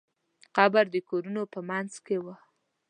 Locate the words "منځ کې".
1.69-2.17